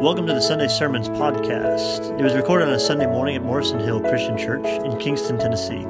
[0.00, 2.18] Welcome to the Sunday Sermons podcast.
[2.18, 5.84] It was recorded on a Sunday morning at Morrison Hill Christian Church in Kingston, Tennessee.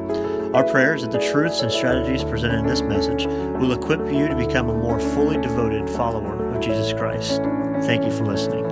[0.53, 4.27] Our prayer is that the truths and strategies presented in this message will equip you
[4.27, 7.41] to become a more fully devoted follower of Jesus Christ.
[7.87, 8.65] Thank you for listening.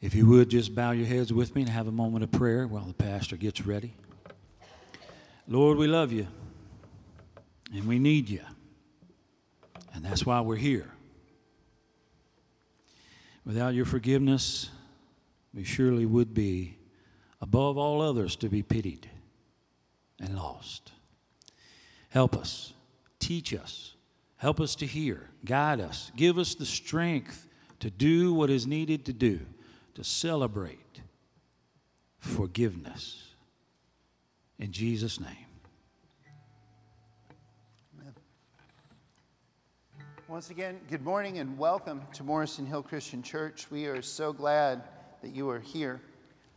[0.00, 2.66] If you would just bow your heads with me and have a moment of prayer
[2.66, 3.94] while the pastor gets ready.
[5.46, 6.26] Lord, we love you
[7.72, 8.42] and we need you.
[9.94, 10.93] And that's why we're here.
[13.44, 14.70] Without your forgiveness,
[15.52, 16.78] we surely would be
[17.40, 19.10] above all others to be pitied
[20.18, 20.92] and lost.
[22.08, 22.72] Help us,
[23.18, 23.94] teach us,
[24.36, 27.48] help us to hear, guide us, give us the strength
[27.80, 29.40] to do what is needed to do
[29.94, 31.00] to celebrate
[32.18, 33.34] forgiveness.
[34.58, 35.43] In Jesus' name.
[40.34, 43.70] Once again, good morning and welcome to Morrison Hill Christian Church.
[43.70, 44.82] We are so glad
[45.22, 46.00] that you are here.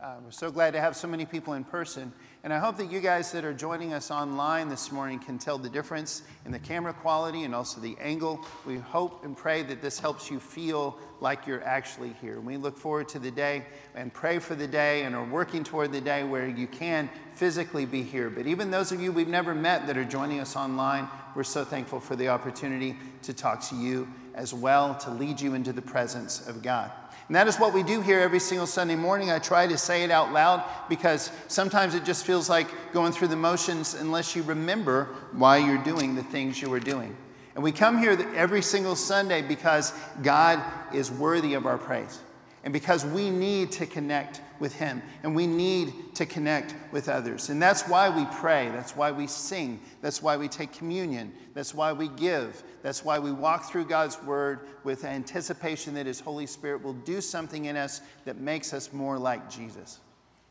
[0.00, 2.12] Uh, we're so glad to have so many people in person.
[2.48, 5.58] And I hope that you guys that are joining us online this morning can tell
[5.58, 8.40] the difference in the camera quality and also the angle.
[8.64, 12.40] We hope and pray that this helps you feel like you're actually here.
[12.40, 15.92] We look forward to the day and pray for the day and are working toward
[15.92, 18.30] the day where you can physically be here.
[18.30, 21.66] But even those of you we've never met that are joining us online, we're so
[21.66, 25.82] thankful for the opportunity to talk to you as well, to lead you into the
[25.82, 26.90] presence of God.
[27.26, 29.30] And that is what we do here every single Sunday morning.
[29.30, 33.28] I try to say it out loud because sometimes it just feels like going through
[33.28, 37.14] the motions unless you remember why you're doing the things you are doing.
[37.54, 40.62] And we come here every single Sunday because God
[40.94, 42.20] is worthy of our praise
[42.64, 47.50] and because we need to connect with Him and we need to connect with others.
[47.50, 51.72] And that's why we pray, that's why we sing, that's why we take communion, that's
[51.72, 56.46] why we give, that's why we walk through God's Word with anticipation that His Holy
[56.46, 60.00] Spirit will do something in us that makes us more like Jesus.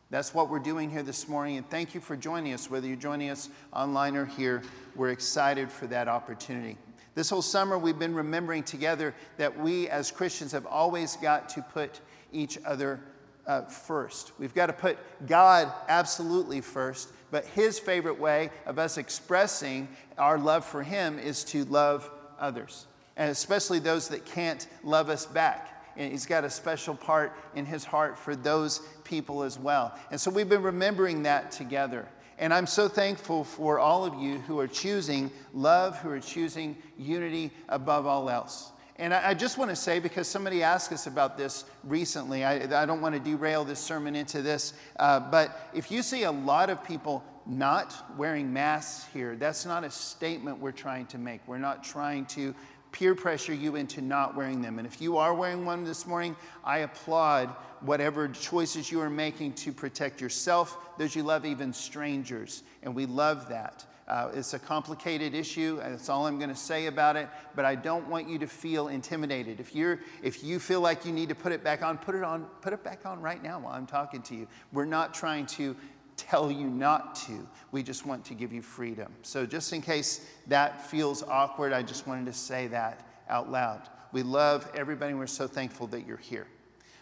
[0.10, 2.96] That's what we're doing here this morning, and thank you for joining us, whether you're
[2.96, 4.64] joining us online or here.
[4.96, 6.78] We're excited for that opportunity.
[7.18, 11.64] This whole summer, we've been remembering together that we as Christians have always got to
[11.64, 12.00] put
[12.32, 13.00] each other
[13.48, 14.34] uh, first.
[14.38, 19.88] We've got to put God absolutely first, but His favorite way of us expressing
[20.20, 22.08] our love for Him is to love
[22.40, 22.86] others,
[23.16, 25.86] and especially those that can't love us back.
[25.98, 29.98] And he's got a special part in his heart for those people as well.
[30.12, 32.08] And so we've been remembering that together.
[32.40, 36.78] And I'm so thankful for all of you who are choosing love, who are choosing
[36.98, 38.72] unity above all else.
[39.00, 42.86] And I, just want to say, because somebody asked us about this recently, I, I
[42.88, 46.72] don't want to derail this sermon into this, uh, but if you see a lot
[46.72, 51.42] of people not wearing masks here, that's not a statement we're trying to make.
[51.48, 52.56] We're not trying to
[52.98, 54.80] peer pressure you into not wearing them.
[54.80, 57.50] And if you are wearing one this morning, I applaud
[57.82, 62.64] whatever choices you are making to protect yourself, those you love, even strangers.
[62.82, 63.86] And we love that.
[64.08, 65.78] Uh, it's a complicated issue.
[65.78, 67.30] That's all I'm going to say about it.
[67.56, 69.60] But I don't want you to feel intimidated.
[69.60, 72.24] If you're, if you feel like you need to put it back on, put it
[72.24, 72.46] on.
[72.62, 74.48] Put it back on right now while I'm talking to you.
[74.72, 75.76] We're not trying to
[76.18, 77.48] tell you not to.
[77.72, 79.14] We just want to give you freedom.
[79.22, 83.88] So, just in case that feels awkward, I just wanted to say that out loud.
[84.12, 85.14] We love everybody.
[85.14, 86.48] We're so thankful that you're here.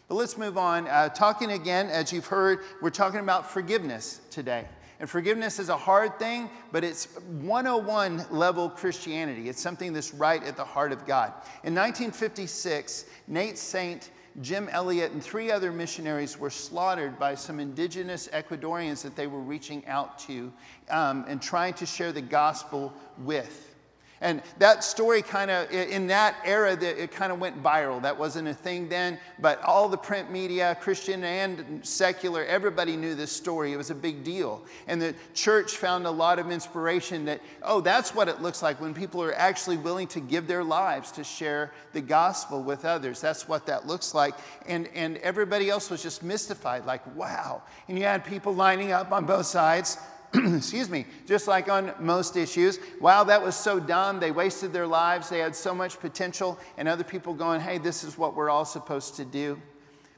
[0.07, 0.87] But let's move on.
[0.87, 4.67] Uh, talking again, as you've heard, we're talking about forgiveness today.
[4.99, 7.05] And forgiveness is a hard thing, but it's
[7.41, 9.49] 101 level Christianity.
[9.49, 11.33] It's something that's right at the heart of God.
[11.63, 18.27] In 1956, Nate Saint Jim Elliot and three other missionaries were slaughtered by some indigenous
[18.33, 20.51] Ecuadorians that they were reaching out to
[20.89, 23.74] um, and trying to share the gospel with.
[24.21, 28.01] And that story kind of, in that era, it kind of went viral.
[28.01, 33.13] That wasn't a thing then, but all the print media, Christian and secular, everybody knew
[33.13, 33.73] this story.
[33.73, 34.63] It was a big deal.
[34.87, 38.79] And the church found a lot of inspiration that, oh, that's what it looks like
[38.79, 43.19] when people are actually willing to give their lives to share the gospel with others.
[43.19, 44.35] That's what that looks like.
[44.65, 47.63] And, and everybody else was just mystified, like, wow.
[47.87, 49.97] And you had people lining up on both sides
[50.55, 54.19] excuse me, just like on most issues, wow, that was so dumb.
[54.19, 55.29] They wasted their lives.
[55.29, 56.59] They had so much potential.
[56.77, 59.61] And other people going, hey, this is what we're all supposed to do.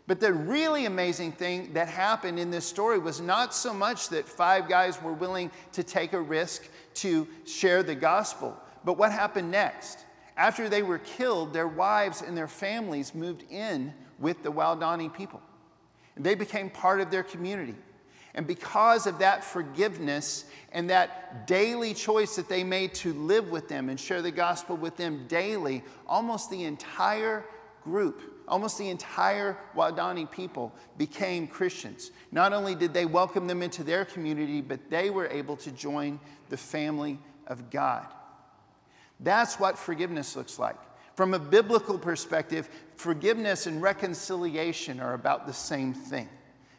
[0.07, 4.27] But the really amazing thing that happened in this story was not so much that
[4.27, 6.63] five guys were willing to take a risk
[6.95, 10.05] to share the gospel, but what happened next?
[10.37, 15.41] After they were killed, their wives and their families moved in with the Waodani people.
[16.15, 17.75] And they became part of their community.
[18.37, 23.67] And because of that forgiveness and that daily choice that they made to live with
[23.67, 27.43] them and share the gospel with them daily, almost the entire
[27.83, 32.11] group, almost the entire Waodani people became Christians.
[32.31, 36.19] Not only did they welcome them into their community, but they were able to join
[36.49, 37.17] the family
[37.47, 38.05] of God.
[39.19, 40.77] That's what forgiveness looks like.
[41.15, 46.29] From a biblical perspective, forgiveness and reconciliation are about the same thing.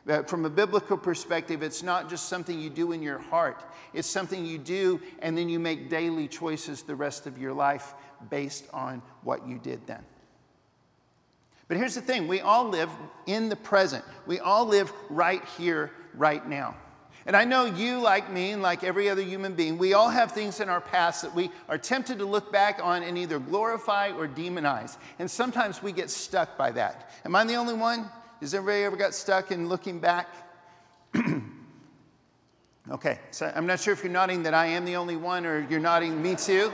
[0.06, 3.62] But from a biblical perspective, it's not just something you do in your heart,
[3.92, 7.94] it's something you do and then you make daily choices the rest of your life
[8.30, 10.04] based on what you did then.
[11.68, 12.90] But here's the thing we all live
[13.26, 16.74] in the present, we all live right here, right now.
[17.26, 20.32] And I know you, like me, and like every other human being, we all have
[20.32, 24.12] things in our past that we are tempted to look back on and either glorify
[24.12, 24.96] or demonize.
[25.18, 27.10] And sometimes we get stuck by that.
[27.26, 28.08] Am I the only one?
[28.40, 30.28] Has everybody ever got stuck in looking back?
[32.90, 35.66] okay, so I'm not sure if you're nodding that I am the only one or
[35.68, 36.72] you're nodding me too.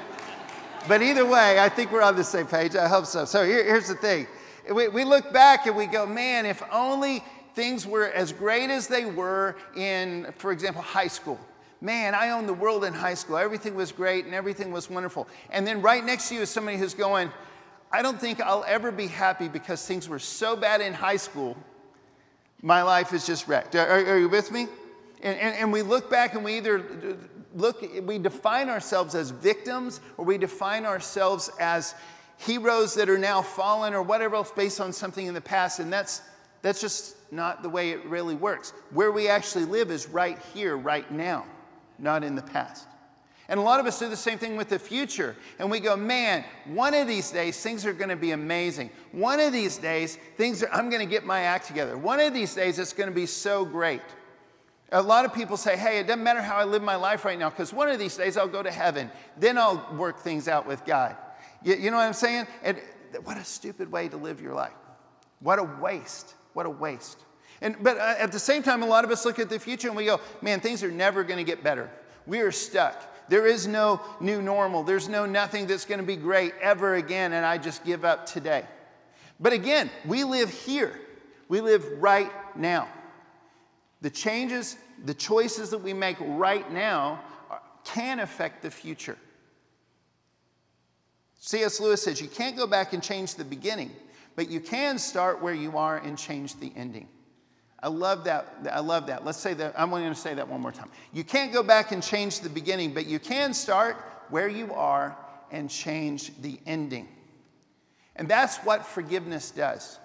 [0.87, 2.77] But either way, I think we're on the same page.
[2.77, 3.25] I hope so.
[3.25, 4.27] So here, here's the thing
[4.75, 7.25] we, we look back and we go, man, if only
[7.55, 11.41] things were as great as they were in, for example, high school.
[11.81, 13.39] Man, I owned the world in high school.
[13.39, 15.29] Everything was great and everything was wonderful.
[15.49, 17.31] And then right next to you is somebody who's going,
[17.95, 21.57] I don't think I'll ever be happy because things were so bad in high school.
[22.61, 23.77] My life is just wrecked.
[23.77, 24.67] Are, are you with me?
[25.23, 26.85] And, and, and we look back and we either
[27.55, 31.95] look, we define ourselves as victims or we define ourselves as
[32.37, 35.79] heroes that are now fallen or whatever else based on something in the past.
[35.79, 36.21] And that's,
[36.63, 38.73] that's just not the way it really works.
[38.91, 41.47] Where we actually live is right here, right now,
[42.01, 42.89] not in the past.
[43.49, 45.37] And a lot of us do the same thing with the future.
[45.59, 48.91] And we go, man, one of these days things are going to be amazing.
[49.13, 51.99] One of these days things are, I'm going to get my act together.
[51.99, 54.01] One of these days it's going to be so great.
[54.93, 57.39] A lot of people say, hey, it doesn't matter how I live my life right
[57.39, 59.11] now because one of these days I'll go to heaven.
[59.37, 61.17] Then I'll work things out with God.
[61.63, 62.47] You, you know what I'm saying?
[62.63, 62.81] And
[63.25, 64.73] what a stupid way to live your life.
[65.41, 66.35] What a waste.
[66.55, 67.19] What a waste.
[67.61, 69.89] And, but uh, at the same time, a lot of us look at the future
[69.89, 71.91] and we go, man, things are never going to get better.
[72.27, 73.14] We are stuck.
[73.29, 74.83] There is no new normal.
[74.83, 78.27] There's no nothing that's going to be great ever again, and I just give up
[78.27, 78.65] today.
[79.41, 81.01] But again, we live here.
[81.49, 82.89] We live right now.
[84.01, 87.21] The changes, the choices that we make right now
[87.85, 89.17] can affect the future.
[91.41, 91.81] C.S.
[91.81, 93.91] Lewis says you can't go back and change the beginning,
[94.37, 97.09] but you can start where you are and change the ending.
[97.85, 98.47] I love that.
[98.73, 99.27] I love that.
[99.27, 99.75] Let's say that.
[99.77, 100.89] I'm going to say that one more time.
[101.13, 103.97] You can't go back and change the beginning, but you can start
[104.31, 105.15] where you are
[105.51, 107.07] and change the ending.
[108.17, 109.99] And that's what forgiveness does.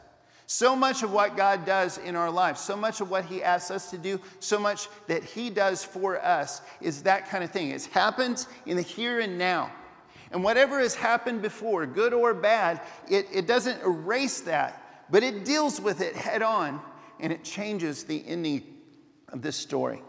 [0.46, 3.72] So much of what God does in our lives, so much of what He asks
[3.72, 7.70] us to do, so much that He does for us is that kind of thing.
[7.70, 9.72] It happens in the here and now.
[10.32, 15.46] And whatever has happened before, good or bad, it, it doesn't erase that, but it
[15.46, 16.82] deals with it head on
[17.20, 18.64] and it changes the ending
[19.30, 20.02] of this story.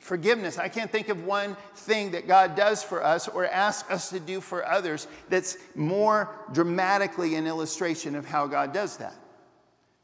[0.00, 0.58] Forgiveness.
[0.58, 4.20] I can't think of one thing that God does for us or asks us to
[4.20, 9.14] do for others that's more dramatically an illustration of how God does that.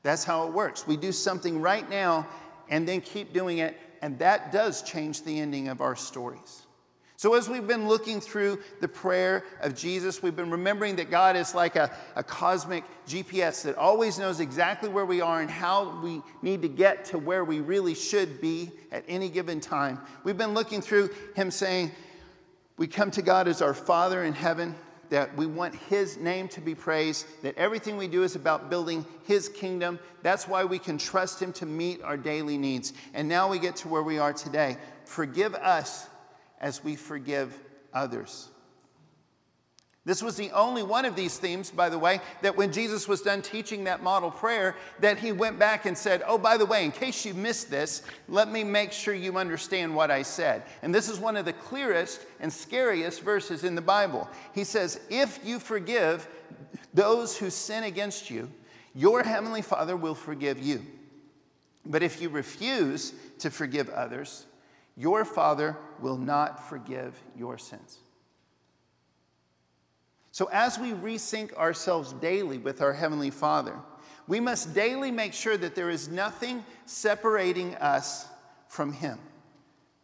[0.03, 0.87] That's how it works.
[0.87, 2.29] We do something right now
[2.69, 6.66] and then keep doing it, and that does change the ending of our stories.
[7.19, 11.35] So, as we've been looking through the prayer of Jesus, we've been remembering that God
[11.35, 15.99] is like a, a cosmic GPS that always knows exactly where we are and how
[16.03, 19.99] we need to get to where we really should be at any given time.
[20.25, 21.91] We've been looking through Him saying,
[22.77, 24.75] We come to God as our Father in heaven,
[25.09, 29.07] that we want His name to be praised, that everything we do is about building
[29.25, 30.01] His kingdom.
[30.23, 32.93] That's why we can trust Him to meet our daily needs.
[33.15, 34.77] And now we get to where we are today.
[35.07, 36.09] Forgive us
[36.61, 37.59] as we forgive
[37.93, 38.49] others.
[40.07, 43.23] This was the only one of these themes, by the way, that when Jesus was
[43.23, 46.85] done teaching that model prayer, that he went back and said, Oh, by the way,
[46.85, 50.63] in case you missed this, let me make sure you understand what I said.
[50.83, 54.31] And this is one of the clearest and scariest verses in the Bible.
[54.55, 56.29] He says, If you forgive
[56.95, 58.49] those who sin against you,
[58.95, 60.87] your heavenly Father will forgive you.
[61.85, 64.47] But if you refuse to forgive others,
[64.97, 67.99] your Father will not forgive your sins.
[70.33, 73.75] So, as we resync ourselves daily with our Heavenly Father,
[74.29, 78.27] we must daily make sure that there is nothing separating us
[78.69, 79.19] from Him.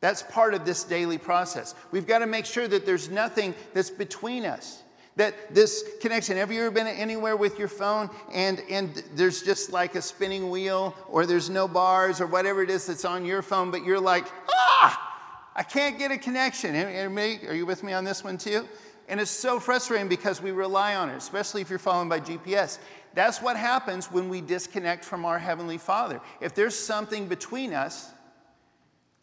[0.00, 1.74] That's part of this daily process.
[1.90, 4.82] We've got to make sure that there's nothing that's between us,
[5.16, 9.70] That this connection, have you ever been anywhere with your phone and, and there's just
[9.70, 13.42] like a spinning wheel or there's no bars or whatever it is that's on your
[13.42, 15.12] phone, but you're like, ah,
[15.54, 16.74] I can't get a connection.
[16.74, 18.66] Are you with me on this one too?
[19.08, 22.78] And it's so frustrating because we rely on it, especially if you're following by GPS.
[23.14, 26.20] That's what happens when we disconnect from our Heavenly Father.
[26.40, 28.12] If there's something between us,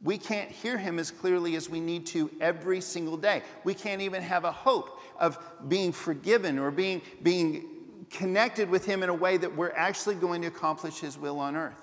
[0.01, 3.43] we can't hear him as clearly as we need to every single day.
[3.65, 5.37] We can't even have a hope of
[5.67, 7.65] being forgiven or being, being
[8.09, 11.55] connected with him in a way that we're actually going to accomplish his will on
[11.57, 11.81] earth.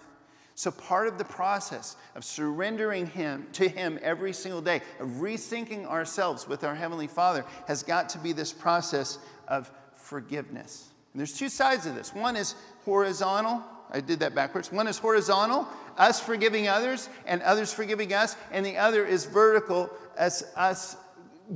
[0.55, 5.85] So, part of the process of surrendering him to him every single day, of resyncing
[5.85, 9.19] ourselves with our Heavenly Father, has got to be this process
[9.49, 10.89] of forgiveness.
[11.13, 12.15] And there's two sides of this.
[12.15, 12.55] One is
[12.87, 14.73] horizontal, I did that backwards.
[14.73, 15.67] One is horizontal,
[15.97, 20.97] us forgiving others and others forgiving us, and the other is vertical, as us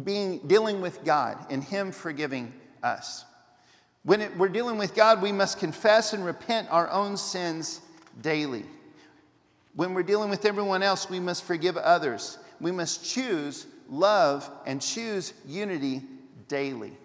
[0.04, 3.24] being dealing with God and Him forgiving us.
[4.02, 7.80] When it, we're dealing with God, we must confess and repent our own sins
[8.22, 8.64] daily.
[9.74, 12.38] When we're dealing with everyone else, we must forgive others.
[12.60, 16.02] We must choose love and choose unity
[16.48, 16.96] daily.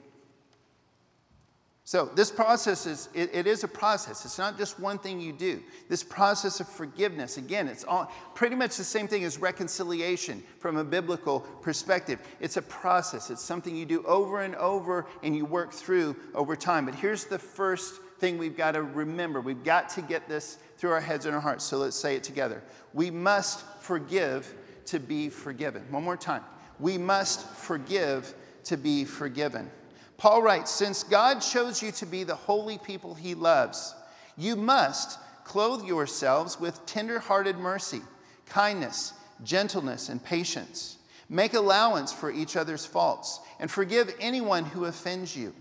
[1.87, 4.25] So, this process is, it, it is a process.
[4.25, 5.61] It's not just one thing you do.
[5.87, 10.77] This process of forgiveness, again, it's all, pretty much the same thing as reconciliation from
[10.77, 12.19] a biblical perspective.
[12.39, 16.55] It's a process, it's something you do over and over and you work through over
[16.55, 16.85] time.
[16.85, 20.89] But here's the first thing we've got to remember we've got to get this through
[20.89, 21.63] our heads and our hearts.
[21.63, 22.63] So, let's say it together.
[22.95, 24.55] We must forgive
[24.87, 25.83] to be forgiven.
[25.91, 26.41] One more time.
[26.79, 29.69] We must forgive to be forgiven.
[30.17, 33.95] Paul writes Since God chose you to be the holy people he loves,
[34.37, 38.01] you must clothe yourselves with tender-hearted mercy,
[38.47, 40.97] kindness, gentleness, and patience.
[41.29, 45.53] Make allowance for each other's faults and forgive anyone who offends you.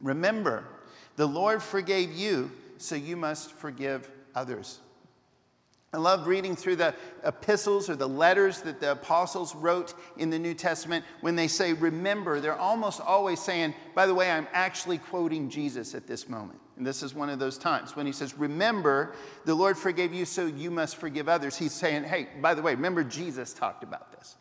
[0.00, 0.64] Remember,
[1.16, 4.80] the Lord forgave you, so you must forgive others.
[5.94, 6.92] I love reading through the
[7.24, 11.04] epistles or the letters that the apostles wrote in the New Testament.
[11.20, 15.94] When they say, remember, they're almost always saying, by the way, I'm actually quoting Jesus
[15.94, 16.58] at this moment.
[16.76, 20.24] And this is one of those times when he says, Remember, the Lord forgave you,
[20.24, 21.56] so you must forgive others.
[21.56, 24.34] He's saying, Hey, by the way, remember Jesus talked about this.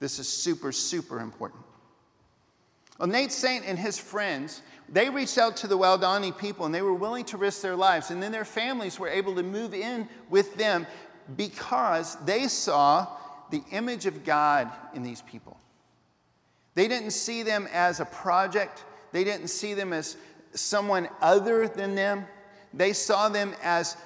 [0.00, 1.62] This is super, super important.
[2.98, 6.82] Well, Nate Saint and his friends they reached out to the Waodani people and they
[6.82, 8.10] were willing to risk their lives.
[8.10, 10.86] And then their families were able to move in with them
[11.36, 13.08] because they saw
[13.50, 15.58] the image of God in these people.
[16.74, 20.16] They didn't see them as a project, they didn't see them as
[20.54, 22.26] someone other than them.
[22.72, 23.96] They saw them as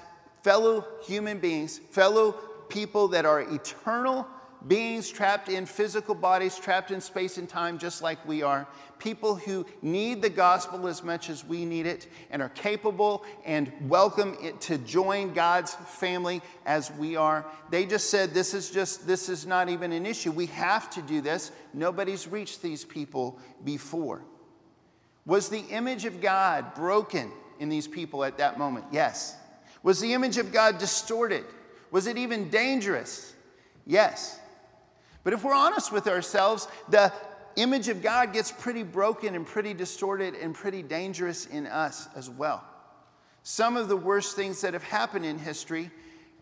[0.42, 2.33] fellow human beings, fellow
[2.68, 4.26] people that are eternal
[4.67, 8.67] beings trapped in physical bodies, trapped in space and time, just like we are.
[8.99, 13.73] People who need the gospel as much as we need it and are capable and
[13.83, 17.47] welcome it to join God's family as we are.
[17.71, 20.33] They just said, This is just, this is not even an issue.
[20.33, 21.53] We have to do this.
[21.73, 24.23] Nobody's reached these people before.
[25.27, 28.87] Was the image of God broken in these people at that moment?
[28.91, 29.37] Yes.
[29.83, 31.45] Was the image of God distorted?
[31.91, 33.35] Was it even dangerous?
[33.87, 34.41] Yes.
[35.25, 37.12] But if we're honest with ourselves, the
[37.56, 42.30] image of God gets pretty broken and pretty distorted and pretty dangerous in us as
[42.30, 42.64] well.
[43.42, 45.90] Some of the worst things that have happened in history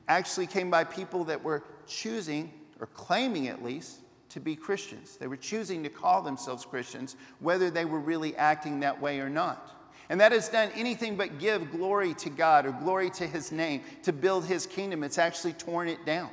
[0.08, 5.16] actually came by people that were choosing, or claiming at least, to be Christians.
[5.16, 9.30] They were choosing to call themselves Christians, whether they were really acting that way or
[9.30, 9.72] not.
[10.08, 13.82] And that has done anything but give glory to God or glory to His name
[14.02, 15.02] to build His kingdom.
[15.02, 16.30] It's actually torn it down.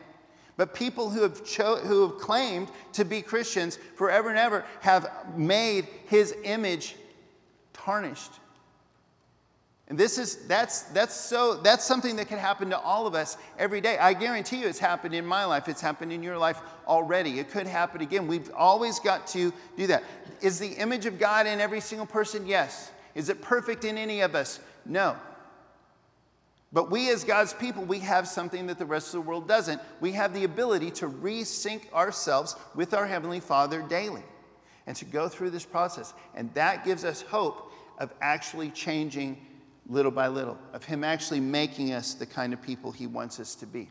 [0.55, 5.09] But people who have, cho- who have claimed to be Christians forever and ever have
[5.35, 6.95] made his image
[7.73, 8.33] tarnished.
[9.89, 13.37] And this is that's that's so that's something that can happen to all of us
[13.59, 13.97] every day.
[13.97, 17.39] I guarantee you it's happened in my life, it's happened in your life already.
[17.39, 18.25] It could happen again.
[18.25, 20.03] We've always got to do that.
[20.41, 22.47] Is the image of God in every single person?
[22.47, 22.91] Yes.
[23.13, 24.59] Is it perfect in any of us?
[24.85, 25.15] No.
[26.73, 29.79] But we, as God's people, we have something that the rest of the world doesn't.
[30.01, 34.23] We have the ability to resync ourselves with our Heavenly Father daily
[34.87, 36.15] and to go through this process.
[36.33, 39.37] And that gives us hope of actually changing
[39.87, 43.53] little by little, of Him actually making us the kind of people He wants us
[43.55, 43.89] to be.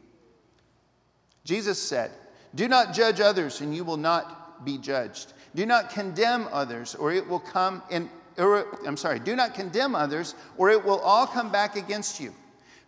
[1.45, 2.11] Jesus said,
[2.57, 5.35] Do not judge others, and you will not be judged.
[5.55, 8.11] Do not condemn others, or it will come in.
[8.39, 12.35] Or, I'm sorry, do not condemn others, or it will all come back against you.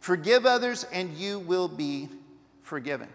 [0.04, 2.10] Forgive others, and you will be
[2.60, 3.08] forgiven.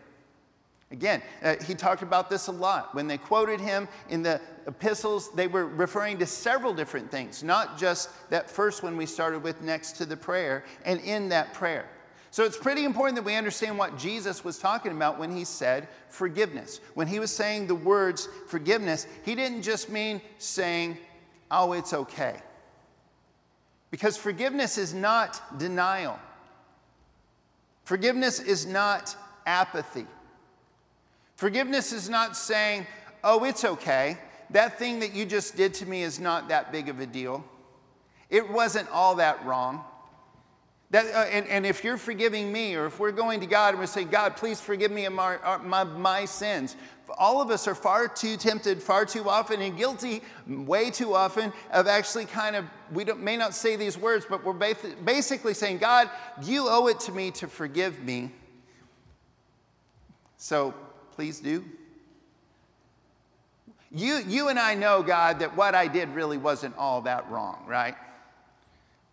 [0.90, 2.96] Again, uh, he talked about this a lot.
[2.96, 7.78] When they quoted him in the epistles, they were referring to several different things, not
[7.78, 11.86] just that first one we started with next to the prayer and in that prayer.
[12.32, 15.88] So it's pretty important that we understand what Jesus was talking about when he said
[16.08, 16.82] forgiveness.
[16.96, 20.98] When he was saying the words forgiveness, he didn't just mean saying,
[21.52, 22.38] oh, it's okay.
[23.92, 26.20] Because forgiveness is not denial,
[27.90, 29.16] forgiveness is not
[29.48, 30.06] apathy.
[31.38, 32.86] Forgiveness is not saying,
[33.24, 34.16] oh, it's okay.
[34.52, 37.44] That thing that you just did to me is not that big of a deal.
[38.30, 39.84] It wasn't all that wrong.
[40.92, 43.80] That, uh, and, and, if you're forgiving me, or if we're going to God and
[43.80, 46.76] we're saying, God, please forgive me of my, uh, my, my, sins,
[47.18, 51.54] all of us are far too tempted, far too often, and guilty way too often
[51.72, 56.10] of actually kind of, we may not say these words, but we're basically saying, God,
[56.42, 58.32] you owe it to me to forgive me.
[60.38, 60.74] So
[61.12, 61.64] please do?
[63.92, 67.64] You, you and I know, God, that what I did really wasn't all that wrong,
[67.68, 67.96] right?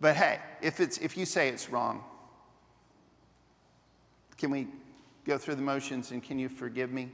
[0.01, 2.05] But hey, if, it's, if you say it's wrong,
[4.37, 4.69] can we
[5.25, 7.11] go through the motions and can you forgive me?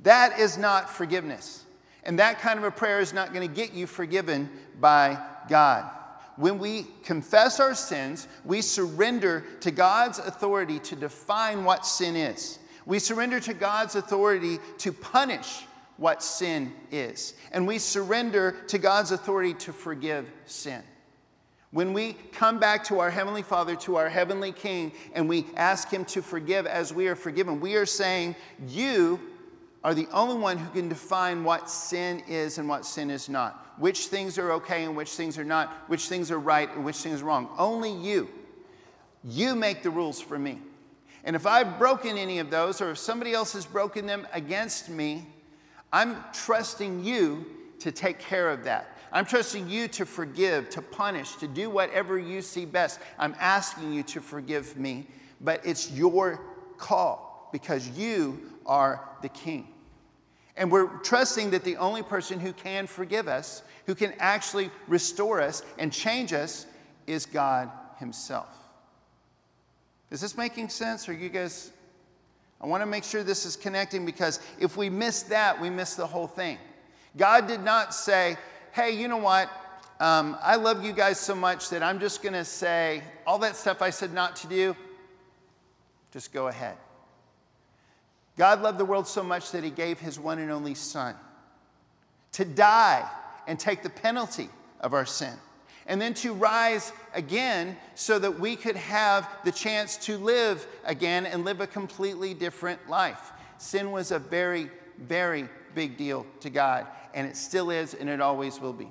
[0.00, 1.64] That is not forgiveness.
[2.04, 5.90] And that kind of a prayer is not going to get you forgiven by God.
[6.36, 12.58] When we confess our sins, we surrender to God's authority to define what sin is.
[12.86, 15.64] We surrender to God's authority to punish
[15.98, 17.34] what sin is.
[17.52, 20.82] And we surrender to God's authority to forgive sin.
[21.72, 25.88] When we come back to our Heavenly Father, to our Heavenly King, and we ask
[25.88, 28.36] Him to forgive as we are forgiven, we are saying,
[28.68, 29.18] You
[29.82, 33.74] are the only one who can define what sin is and what sin is not,
[33.78, 36.98] which things are okay and which things are not, which things are right and which
[36.98, 37.48] things are wrong.
[37.56, 38.28] Only you.
[39.24, 40.58] You make the rules for me.
[41.24, 44.90] And if I've broken any of those, or if somebody else has broken them against
[44.90, 45.26] me,
[45.90, 47.46] I'm trusting you
[47.78, 48.91] to take care of that.
[49.12, 52.98] I'm trusting you to forgive, to punish, to do whatever you see best.
[53.18, 55.06] I'm asking you to forgive me,
[55.40, 56.40] but it's your
[56.78, 59.68] call because you are the king.
[60.56, 65.40] And we're trusting that the only person who can forgive us, who can actually restore
[65.40, 66.66] us and change us,
[67.06, 68.48] is God Himself.
[70.10, 71.08] Is this making sense?
[71.08, 71.72] Are you guys?
[72.60, 75.94] I want to make sure this is connecting because if we miss that, we miss
[75.94, 76.58] the whole thing.
[77.16, 78.36] God did not say,
[78.72, 79.50] hey, you know what?
[80.00, 83.54] Um, I love you guys so much that I'm just going to say all that
[83.54, 84.74] stuff I said not to do,
[86.10, 86.76] just go ahead.
[88.38, 91.14] God loved the world so much that he gave his one and only Son
[92.32, 93.08] to die
[93.46, 94.48] and take the penalty
[94.80, 95.34] of our sin
[95.86, 101.26] and then to rise again so that we could have the chance to live again
[101.26, 103.32] and live a completely different life.
[103.58, 108.20] Sin was a very, very big deal to God, and it still is, and it
[108.20, 108.88] always will be.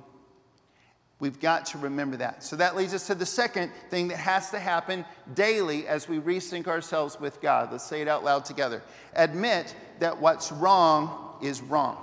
[1.20, 2.44] We've got to remember that.
[2.44, 6.20] So that leads us to the second thing that has to happen daily as we
[6.20, 7.72] resync ourselves with God.
[7.72, 8.82] Let's say it out loud together.
[9.14, 11.98] Admit that what's wrong is wrong.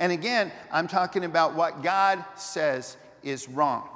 [0.00, 3.88] And again, I'm talking about what God says is wrong.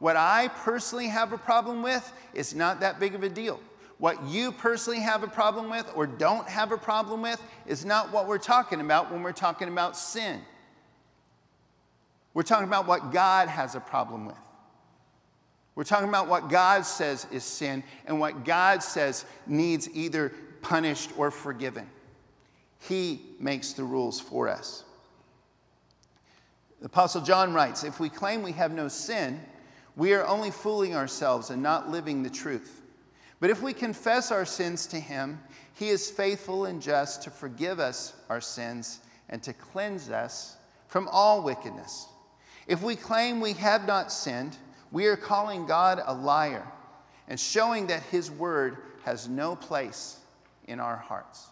[0.00, 3.60] What I personally have a problem with is not that big of a deal.
[3.98, 8.12] What you personally have a problem with or don't have a problem with is not
[8.12, 10.40] what we're talking about when we're talking about sin.
[12.32, 14.36] We're talking about what God has a problem with.
[15.74, 20.32] We're talking about what God says is sin and what God says needs either
[20.62, 21.88] punished or forgiven.
[22.80, 24.84] He makes the rules for us.
[26.80, 29.40] The Apostle John writes If we claim we have no sin,
[29.96, 32.77] we are only fooling ourselves and not living the truth.
[33.40, 35.40] But if we confess our sins to Him,
[35.74, 40.56] He is faithful and just to forgive us our sins and to cleanse us
[40.88, 42.06] from all wickedness.
[42.66, 44.56] If we claim we have not sinned,
[44.90, 46.66] we are calling God a liar
[47.28, 50.18] and showing that His word has no place
[50.66, 51.46] in our hearts.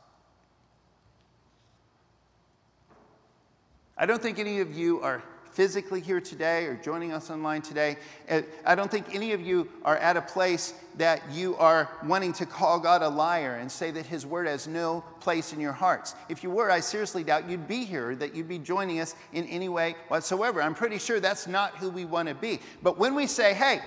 [3.96, 5.22] I don't think any of you are
[5.56, 7.96] physically here today or joining us online today,
[8.28, 12.34] uh, I don't think any of you are at a place that you are wanting
[12.34, 15.72] to call God a liar and say that His word has no place in your
[15.72, 16.14] hearts.
[16.28, 19.46] If you were, I seriously doubt you'd be here, that you'd be joining us in
[19.46, 20.60] any way whatsoever.
[20.60, 22.60] I'm pretty sure that's not who we want to be.
[22.82, 23.80] But when we say, hey,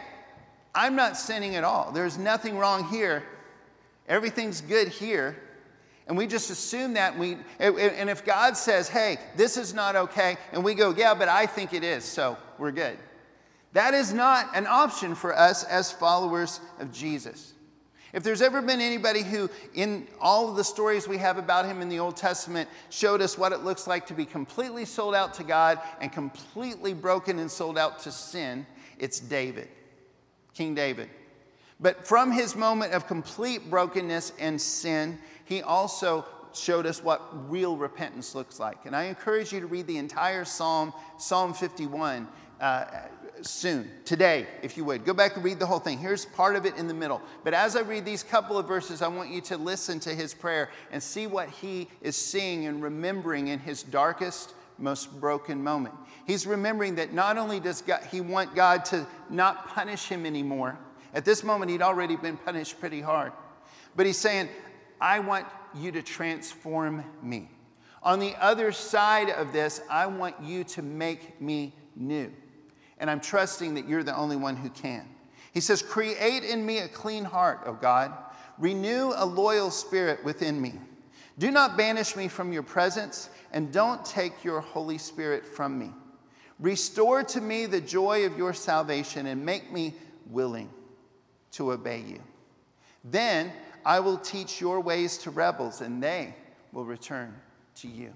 [0.74, 3.24] I'm not sinning at all, there's nothing wrong here,
[4.08, 5.38] everything's good here,
[6.10, 7.14] and we just assume that.
[7.14, 11.14] And, we, and if God says, hey, this is not okay, and we go, yeah,
[11.14, 12.98] but I think it is, so we're good.
[13.74, 17.54] That is not an option for us as followers of Jesus.
[18.12, 21.80] If there's ever been anybody who, in all of the stories we have about him
[21.80, 25.36] in the Old Testament, showed us what it looks like to be completely sold out
[25.36, 28.66] to God and completely broken and sold out to sin,
[28.98, 29.68] it's David,
[30.56, 31.08] King David.
[31.80, 37.78] But from his moment of complete brokenness and sin, he also showed us what real
[37.78, 38.86] repentance looks like.
[38.86, 42.28] And I encourage you to read the entire Psalm, Psalm 51,
[42.60, 42.86] uh,
[43.42, 45.06] soon, today, if you would.
[45.06, 45.98] Go back and read the whole thing.
[45.98, 47.22] Here's part of it in the middle.
[47.44, 50.34] But as I read these couple of verses, I want you to listen to his
[50.34, 55.96] prayer and see what he is seeing and remembering in his darkest, most broken moment.
[56.26, 60.78] He's remembering that not only does God, he want God to not punish him anymore,
[61.14, 63.32] at this moment, he'd already been punished pretty hard.
[63.96, 64.50] But he's saying,
[65.02, 65.46] I want
[65.76, 67.50] you to transform me.
[68.04, 72.32] On the other side of this, I want you to make me new
[73.00, 75.08] and I'm trusting that you're the only one who can.
[75.54, 78.14] He says, Create in me a clean heart, O God.
[78.58, 80.74] Renew a loyal spirit within me.
[81.38, 85.92] Do not banish me from your presence, and don't take your Holy Spirit from me.
[86.60, 89.96] Restore to me the joy of your salvation, and make me
[90.28, 90.70] willing
[91.52, 92.20] to obey you.
[93.04, 93.52] Then
[93.86, 96.36] I will teach your ways to rebels, and they
[96.72, 97.34] will return
[97.76, 98.14] to you.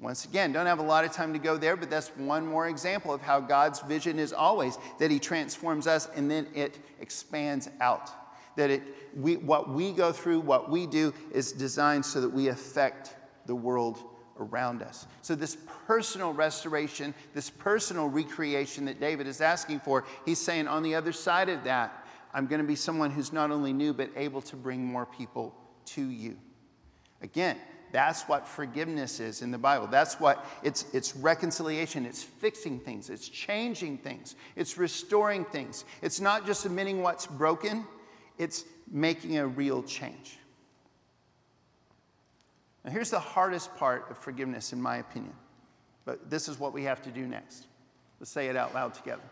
[0.00, 2.68] Once again, don't have a lot of time to go there, but that's one more
[2.68, 7.68] example of how God's vision is always that He transforms us and then it expands
[7.80, 8.10] out.
[8.56, 8.82] That it,
[9.14, 13.14] we, what we go through, what we do, is designed so that we affect
[13.46, 14.02] the world
[14.38, 15.06] around us.
[15.20, 15.56] So, this
[15.86, 21.12] personal restoration, this personal recreation that David is asking for, he's saying on the other
[21.12, 21.99] side of that,
[22.32, 25.54] I'm going to be someone who's not only new, but able to bring more people
[25.86, 26.36] to you.
[27.22, 27.56] Again,
[27.92, 29.86] that's what forgiveness is in the Bible.
[29.88, 32.06] That's what it's, it's reconciliation.
[32.06, 33.10] It's fixing things.
[33.10, 34.36] It's changing things.
[34.54, 35.84] It's restoring things.
[36.02, 37.84] It's not just admitting what's broken,
[38.38, 40.38] it's making a real change.
[42.84, 45.34] Now, here's the hardest part of forgiveness, in my opinion.
[46.04, 47.66] But this is what we have to do next.
[48.18, 49.22] Let's say it out loud together.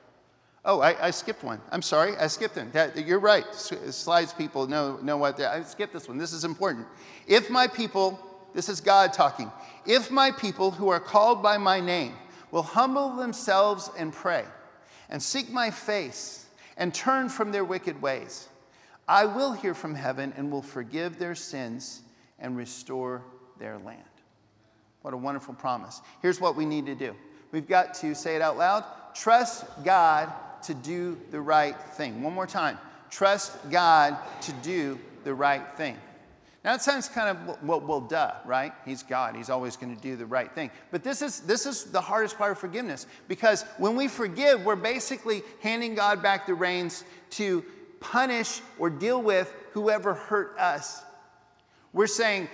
[0.69, 1.61] Oh, I, I skipped one.
[1.73, 2.71] I'm sorry, I skipped one.
[2.73, 3.53] That, you're right.
[3.55, 6.19] Slides people know, know what I skipped this one.
[6.19, 6.87] This is important.
[7.27, 8.21] If my people
[8.55, 9.51] this is God talking.
[9.87, 12.15] If my people who are called by my name
[12.51, 14.45] will humble themselves and pray
[15.11, 18.49] and seek my face and turn from their wicked ways,
[19.07, 22.03] I will hear from heaven and will forgive their sins
[22.39, 23.23] and restore
[23.59, 24.03] their land.
[25.03, 26.01] What a wonderful promise.
[26.21, 27.15] Here's what we need to do
[27.53, 30.33] we've got to say it out loud trust God
[30.65, 32.23] to do the right thing.
[32.23, 32.79] One more time.
[33.11, 35.97] Trust God to do the right thing.
[36.65, 38.73] Now, it sounds kind of, well, well, duh, right?
[38.85, 39.37] He's God.
[39.37, 40.71] He's always going to do the right thing.
[40.91, 44.77] But this is, this is the hardest part of forgiveness because when we forgive, we're
[44.77, 47.65] basically handing God back the reins to
[48.01, 51.03] punish or deal with whoever hurt us.
[51.93, 52.49] We're saying,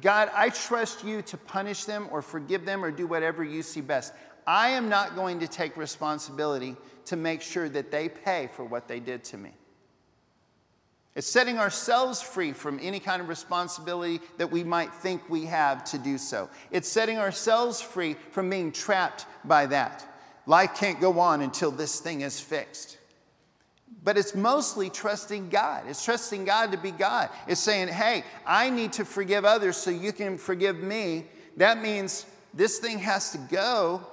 [0.00, 3.80] God, I trust you to punish them or forgive them or do whatever you see
[3.80, 4.12] best.
[4.46, 6.76] I am not going to take responsibility
[7.08, 9.52] to make sure that they pay for what they did to me.
[11.14, 15.82] It's setting ourselves free from any kind of responsibility that we might think we have
[15.86, 16.48] to do so.
[16.70, 20.06] It's setting ourselves free from being trapped by that.
[20.46, 22.98] Life can't go on until this thing is fixed.
[24.04, 25.84] But it's mostly trusting God.
[25.88, 27.30] It's trusting God to be God.
[27.48, 31.24] It's saying, hey, I need to forgive others so you can forgive me.
[31.56, 34.06] That means this thing has to go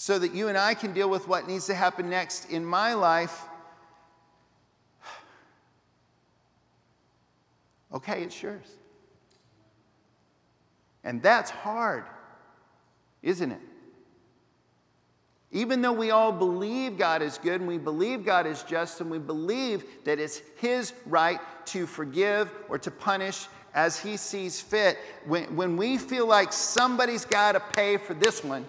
[0.00, 2.94] so that you and I can deal with what needs to happen next in my
[2.94, 3.42] life
[7.92, 8.64] Okay, it's yours.
[11.04, 12.04] And that's hard,
[13.22, 13.60] isn't it?
[15.52, 19.10] Even though we all believe God is good and we believe God is just and
[19.10, 24.96] we believe that it's His right to forgive or to punish as He sees fit,
[25.26, 28.66] when, when we feel like somebody's got to pay for this one,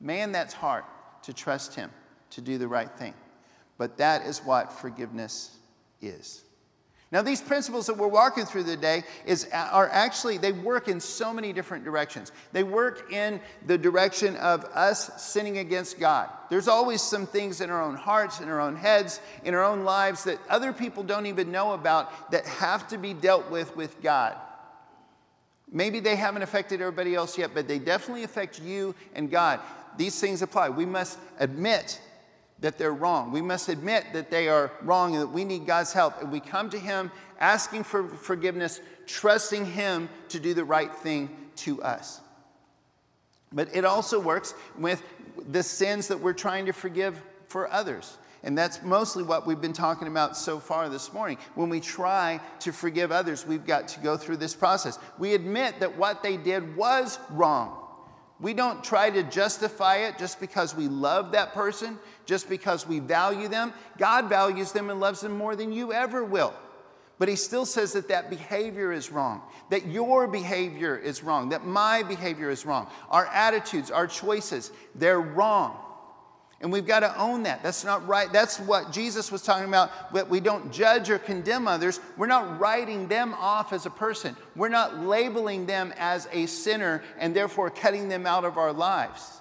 [0.00, 0.84] man, that's hard
[1.22, 1.90] to trust Him
[2.30, 3.14] to do the right thing.
[3.78, 5.56] But that is what forgiveness
[6.00, 6.44] is.
[7.12, 11.32] Now, these principles that we're walking through today is, are actually, they work in so
[11.32, 12.30] many different directions.
[12.52, 16.30] They work in the direction of us sinning against God.
[16.50, 19.82] There's always some things in our own hearts, in our own heads, in our own
[19.82, 24.00] lives that other people don't even know about that have to be dealt with with
[24.02, 24.36] God.
[25.72, 29.60] Maybe they haven't affected everybody else yet, but they definitely affect you and God.
[30.00, 30.70] These things apply.
[30.70, 32.00] We must admit
[32.60, 33.32] that they're wrong.
[33.32, 36.22] We must admit that they are wrong and that we need God's help.
[36.22, 41.28] And we come to Him asking for forgiveness, trusting Him to do the right thing
[41.56, 42.22] to us.
[43.52, 45.02] But it also works with
[45.50, 48.16] the sins that we're trying to forgive for others.
[48.42, 51.36] And that's mostly what we've been talking about so far this morning.
[51.56, 54.98] When we try to forgive others, we've got to go through this process.
[55.18, 57.79] We admit that what they did was wrong.
[58.40, 62.98] We don't try to justify it just because we love that person, just because we
[62.98, 63.74] value them.
[63.98, 66.54] God values them and loves them more than you ever will.
[67.18, 71.66] But he still says that that behavior is wrong, that your behavior is wrong, that
[71.66, 72.88] my behavior is wrong.
[73.10, 75.76] Our attitudes, our choices, they're wrong.
[76.60, 77.62] And we've got to own that.
[77.62, 78.30] That's not right.
[78.30, 80.12] That's what Jesus was talking about.
[80.12, 82.00] That we don't judge or condemn others.
[82.18, 84.36] We're not writing them off as a person.
[84.54, 89.40] We're not labeling them as a sinner and therefore cutting them out of our lives.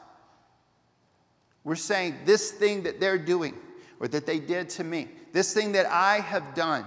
[1.65, 3.53] We're saying this thing that they're doing
[3.99, 6.85] or that they did to me, this thing that I have done,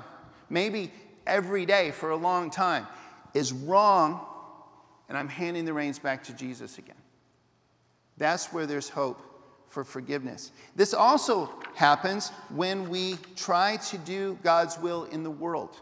[0.48, 0.90] maybe
[1.26, 2.86] every day for a long time,
[3.34, 4.24] is wrong,
[5.10, 6.96] and I'm handing the reins back to Jesus again.
[8.16, 9.20] That's where there's hope
[9.72, 10.52] for forgiveness.
[10.76, 15.80] This also happens when we try to do God's will in the world.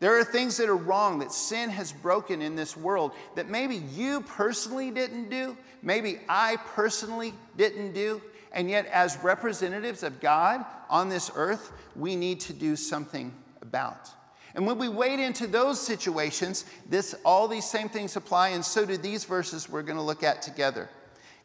[0.00, 3.76] There are things that are wrong that sin has broken in this world that maybe
[3.76, 10.64] you personally didn't do, maybe I personally didn't do, and yet as representatives of God
[10.88, 14.08] on this earth, we need to do something about.
[14.54, 18.86] And when we wade into those situations, this all these same things apply and so
[18.86, 20.88] do these verses we're going to look at together.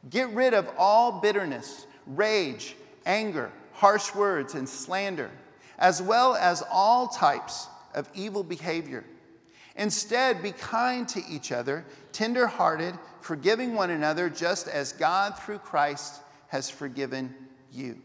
[0.10, 5.32] Get rid of all bitterness, rage, anger, harsh words, and slander,
[5.78, 9.04] as well as all types of evil behavior.
[9.76, 16.22] Instead, be kind to each other, tender-hearted, forgiving one another, just as God through Christ
[16.48, 17.34] has forgiven
[17.72, 17.98] you.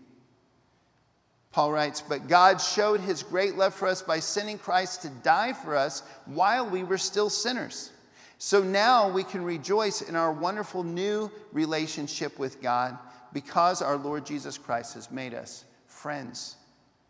[1.53, 5.53] Paul writes, But God showed his great love for us by sending Christ to die
[5.53, 7.93] for us while we were still sinners.
[8.39, 12.99] So now we can rejoice in our wonderful new relationship with God
[13.33, 16.57] because our Lord Jesus Christ has made us friends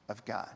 [0.08, 0.48] of God.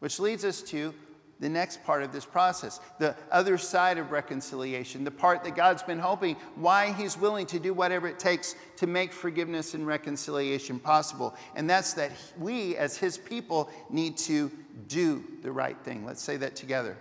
[0.00, 0.94] Which leads us to
[1.40, 5.82] the next part of this process, the other side of reconciliation, the part that God's
[5.82, 10.80] been hoping, why He's willing to do whatever it takes to make forgiveness and reconciliation
[10.80, 11.36] possible.
[11.54, 14.50] And that's that we, as His people, need to
[14.88, 16.04] do the right thing.
[16.04, 16.96] Let's say that together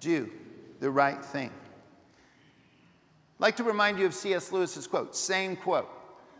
[0.00, 0.30] do
[0.80, 1.50] the right thing.
[3.38, 4.52] I'd like to remind you of C.S.
[4.52, 5.88] Lewis's quote, same quote,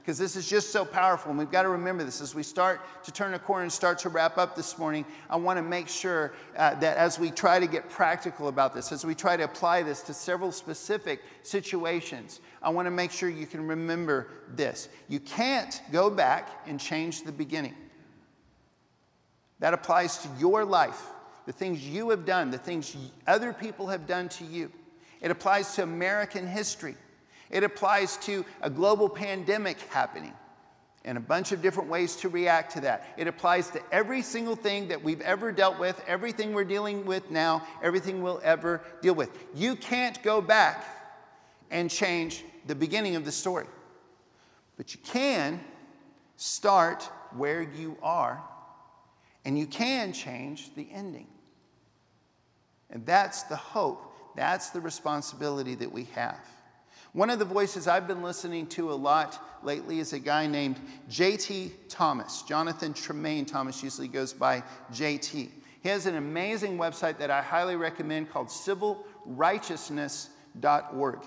[0.02, 2.80] because this is just so powerful, and we've got to remember this as we start
[3.04, 5.04] to turn a corner and start to wrap up this morning.
[5.30, 8.90] I want to make sure uh, that as we try to get practical about this,
[8.90, 13.28] as we try to apply this to several specific situations, I want to make sure
[13.28, 14.88] you can remember this.
[15.08, 17.74] You can't go back and change the beginning.
[19.60, 21.00] That applies to your life,
[21.46, 22.96] the things you have done, the things
[23.28, 24.72] other people have done to you.
[25.22, 26.96] It applies to American history.
[27.48, 30.34] It applies to a global pandemic happening
[31.04, 33.06] and a bunch of different ways to react to that.
[33.16, 37.30] It applies to every single thing that we've ever dealt with, everything we're dealing with
[37.30, 39.30] now, everything we'll ever deal with.
[39.54, 40.84] You can't go back
[41.70, 43.66] and change the beginning of the story,
[44.76, 45.60] but you can
[46.36, 48.42] start where you are
[49.44, 51.26] and you can change the ending.
[52.90, 56.40] And that's the hope that's the responsibility that we have.
[57.12, 60.80] One of the voices I've been listening to a lot lately is a guy named
[61.10, 61.72] J.T.
[61.90, 62.40] Thomas.
[62.42, 65.50] Jonathan Tremaine Thomas usually goes by J.T.
[65.82, 71.18] He has an amazing website that I highly recommend called civilrighteousness.org.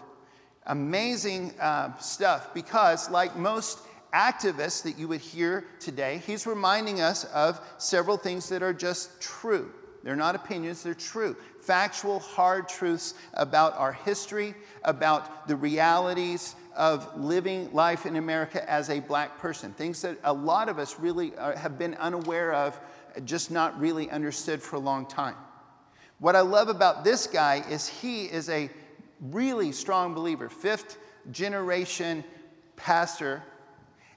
[0.65, 7.26] Amazing uh, stuff because, like most activists that you would hear today, he's reminding us
[7.26, 9.72] of several things that are just true.
[10.04, 17.17] They're not opinions, they're true factual, hard truths about our history, about the realities of
[17.17, 19.71] living life in America as a black person.
[19.73, 22.80] Things that a lot of us really are, have been unaware of,
[23.23, 25.36] just not really understood for a long time.
[26.19, 28.69] What I love about this guy is he is a
[29.21, 30.97] really strong believer, fifth
[31.32, 32.23] generation
[32.75, 33.41] pastor,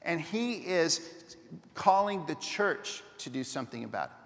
[0.02, 1.37] and he is
[1.74, 4.17] calling the church to do something about it.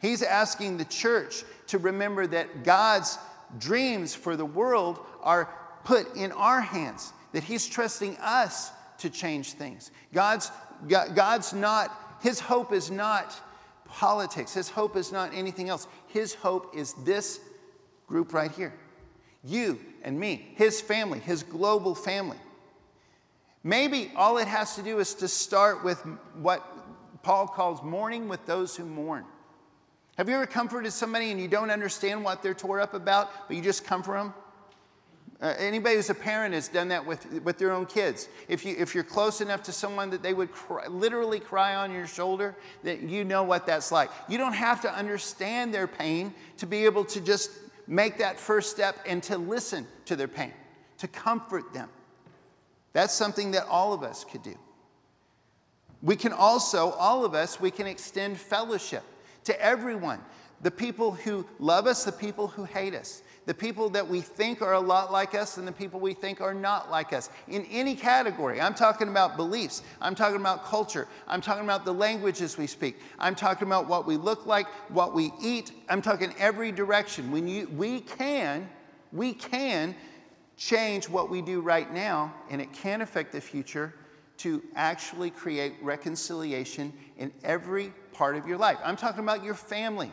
[0.00, 3.18] He's asking the church to remember that God's
[3.58, 5.52] dreams for the world are
[5.84, 9.90] put in our hands, that He's trusting us to change things.
[10.12, 10.50] God's,
[10.88, 13.38] God's not, His hope is not
[13.86, 15.86] politics, His hope is not anything else.
[16.08, 17.40] His hope is this
[18.06, 18.74] group right here
[19.42, 22.36] you and me, His family, His global family.
[23.62, 25.98] Maybe all it has to do is to start with
[26.34, 26.66] what
[27.22, 29.24] Paul calls mourning with those who mourn.
[30.20, 33.56] Have you ever comforted somebody and you don't understand what they're tore up about, but
[33.56, 34.34] you just comfort them?
[35.40, 38.28] Uh, anybody who's a parent has done that with, with their own kids.
[38.46, 41.90] If, you, if you're close enough to someone that they would cry, literally cry on
[41.90, 44.10] your shoulder, that you know what that's like.
[44.28, 47.52] You don't have to understand their pain to be able to just
[47.86, 50.52] make that first step and to listen to their pain,
[50.98, 51.88] to comfort them.
[52.92, 54.58] That's something that all of us could do.
[56.02, 59.02] We can also, all of us, we can extend fellowship
[59.44, 60.20] to everyone.
[60.62, 63.22] The people who love us, the people who hate us.
[63.46, 66.40] The people that we think are a lot like us and the people we think
[66.40, 67.30] are not like us.
[67.48, 68.60] In any category.
[68.60, 73.00] I'm talking about beliefs, I'm talking about culture, I'm talking about the languages we speak,
[73.18, 77.32] I'm talking about what we look like, what we eat, I'm talking every direction.
[77.32, 78.68] When you, we can,
[79.12, 79.96] we can
[80.56, 83.94] change what we do right now, and it can affect the future
[84.40, 88.78] to actually create reconciliation in every part of your life.
[88.84, 90.10] I'm talking about your family.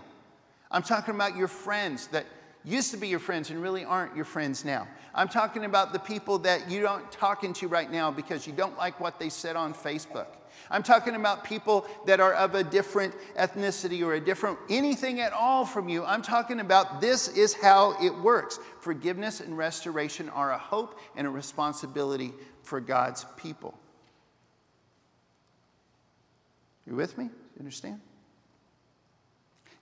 [0.70, 2.26] I'm talking about your friends that
[2.66, 4.88] used to be your friends and really aren't your friends now.
[5.16, 8.78] I'm talking about the people that you don't talking to right now because you don't
[8.78, 10.28] like what they said on Facebook.
[10.70, 15.32] I'm talking about people that are of a different ethnicity or a different anything at
[15.32, 16.04] all from you.
[16.04, 18.60] I'm talking about this is how it works.
[18.82, 23.78] Forgiveness and restoration are a hope and a responsibility for God's people.
[26.88, 27.26] You with me?
[27.26, 28.00] You understand?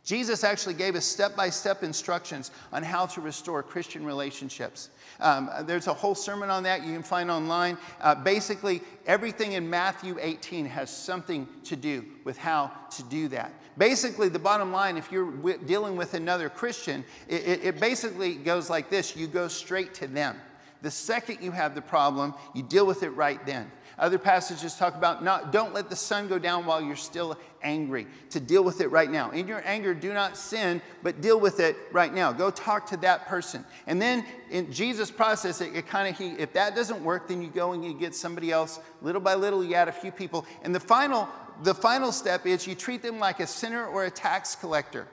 [0.05, 4.89] Jesus actually gave us step by step instructions on how to restore Christian relationships.
[5.19, 7.77] Um, there's a whole sermon on that you can find online.
[7.99, 13.51] Uh, basically, everything in Matthew 18 has something to do with how to do that.
[13.79, 18.35] Basically, the bottom line, if you're w- dealing with another Christian, it, it, it basically
[18.35, 20.37] goes like this you go straight to them.
[20.83, 23.71] The second you have the problem, you deal with it right then.
[23.97, 28.07] Other passages talk about not, don't let the sun go down while you're still angry,
[28.29, 29.31] to deal with it right now.
[29.31, 32.31] In your anger, do not sin, but deal with it right now.
[32.31, 33.65] Go talk to that person.
[33.87, 37.41] And then in Jesus' process, it, it kind of, he, if that doesn't work, then
[37.41, 38.79] you go and you get somebody else.
[39.01, 40.45] Little by little, you add a few people.
[40.63, 41.27] And the final,
[41.63, 45.07] the final step is you treat them like a sinner or a tax collector.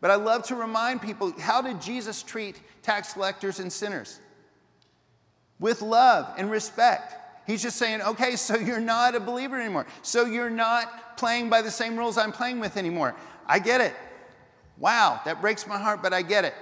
[0.00, 4.20] But I love to remind people how did Jesus treat tax collectors and sinners?
[5.58, 7.14] With love and respect.
[7.46, 9.86] He's just saying, okay, so you're not a believer anymore.
[10.02, 13.14] So you're not playing by the same rules I'm playing with anymore.
[13.46, 13.94] I get it.
[14.78, 16.54] Wow, that breaks my heart, but I get it.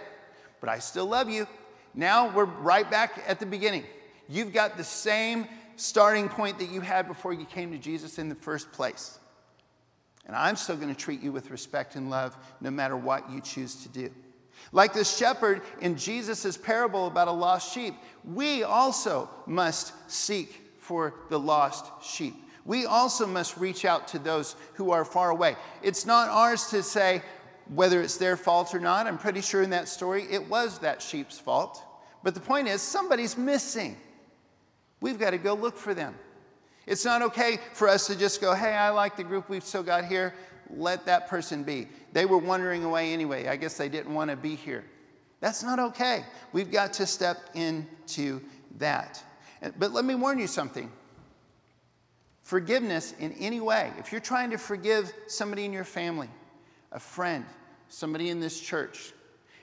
[0.61, 1.47] But I still love you.
[1.95, 3.85] Now we're right back at the beginning.
[4.29, 8.29] You've got the same starting point that you had before you came to Jesus in
[8.29, 9.19] the first place.
[10.27, 13.41] And I'm still going to treat you with respect and love no matter what you
[13.41, 14.11] choose to do.
[14.73, 17.95] Like the shepherd in Jesus' parable about a lost sheep,
[18.25, 22.35] we also must seek for the lost sheep.
[22.67, 25.57] We also must reach out to those who are far away.
[25.83, 27.23] It's not ours to say
[27.75, 29.07] whether it's their fault or not.
[29.07, 31.83] I'm pretty sure in that story it was that sheep's fault.
[32.23, 33.97] But the point is, somebody's missing.
[35.01, 36.15] We've got to go look for them.
[36.87, 39.83] It's not okay for us to just go, hey, I like the group we've still
[39.83, 40.35] got here.
[40.71, 41.89] Let that person be.
[42.13, 43.49] They were wandering away anyway.
[43.49, 44.85] I guess they didn't want to be here.
[45.41, 46.25] That's not okay.
[46.53, 48.41] We've got to step into
[48.79, 49.23] that.
[49.79, 50.91] But let me warn you something
[52.43, 56.29] forgiveness in any way, if you're trying to forgive somebody in your family,
[56.93, 57.45] a friend,
[57.89, 59.13] somebody in this church,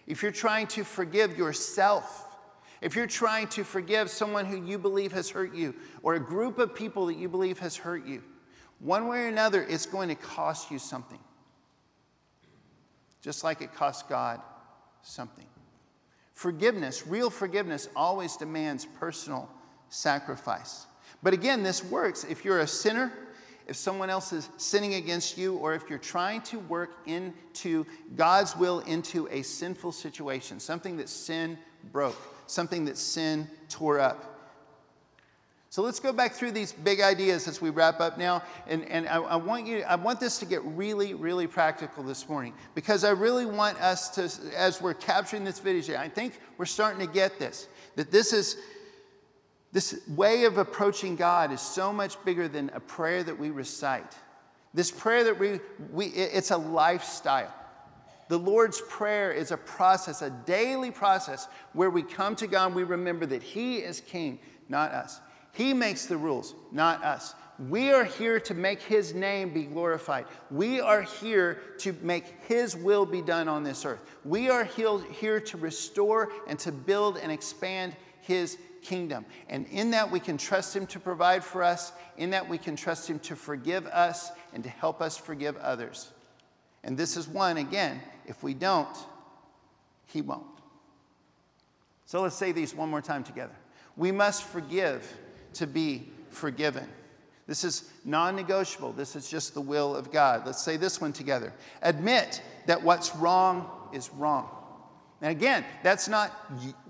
[0.08, 2.28] if you're trying to forgive yourself,
[2.82, 6.58] if you're trying to forgive someone who you believe has hurt you, or a group
[6.58, 8.24] of people that you believe has hurt you,
[8.80, 11.20] one way or another, it's going to cost you something.
[13.22, 14.42] Just like it cost God
[15.04, 15.46] something.
[16.34, 19.48] Forgiveness, real forgiveness, always demands personal
[19.92, 20.88] sacrifice.
[21.22, 23.12] But again, this works if you're a sinner,
[23.68, 28.58] if someone else is sinning against you, or if you're trying to work into God's
[28.58, 31.60] will into a sinful situation, something that sin
[31.92, 34.32] broke, something that sin tore up.
[35.70, 38.44] So let's go back through these big ideas as we wrap up now.
[38.68, 42.28] And, and I, I, want you, I want this to get really, really practical this
[42.28, 46.66] morning because I really want us to, as we're capturing this video, I think we're
[46.66, 48.58] starting to get this, that this is
[49.72, 54.16] this way of approaching God is so much bigger than a prayer that we recite.
[54.74, 55.60] This prayer that we,
[55.92, 57.54] we it's a lifestyle.
[58.28, 62.84] The Lord's Prayer is a process, a daily process where we come to God we
[62.84, 65.20] remember that He is King, not us.
[65.52, 67.36] He makes the rules, not us.
[67.68, 70.26] We are here to make His name be glorified.
[70.50, 74.00] We are here to make His will be done on this earth.
[74.24, 79.26] We are here to restore and to build and expand His kingdom.
[79.50, 81.92] And in that, we can trust Him to provide for us.
[82.18, 86.12] In that, we can trust Him to forgive us and to help us forgive others.
[86.84, 88.98] And this is one, again, if we don't,
[90.08, 90.46] He won't.
[92.06, 93.56] So let's say these one more time together.
[93.96, 95.08] We must forgive
[95.54, 96.88] to be forgiven.
[97.48, 98.94] This is non negotiable.
[98.94, 100.46] This is just the will of God.
[100.46, 101.54] Let's say this one together.
[101.82, 104.50] Admit that what's wrong is wrong.
[105.22, 106.32] And again, that's not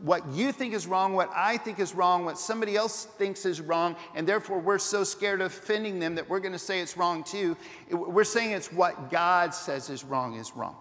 [0.01, 3.59] what you think is wrong, what I think is wrong, what somebody else thinks is
[3.59, 6.95] wrong, and therefore we're so scared of offending them that we're going to say it's
[6.95, 7.57] wrong too.
[7.91, 10.77] We're saying it's what God says is wrong is wrong.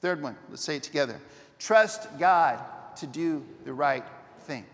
[0.00, 1.20] Third one, let's say it together.
[1.60, 2.60] Trust God
[2.96, 4.04] to do the right
[4.40, 4.66] thing.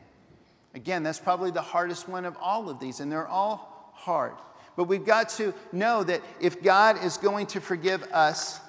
[0.74, 4.32] Again, that's probably the hardest one of all of these, and they're all hard.
[4.74, 8.60] But we've got to know that if God is going to forgive us,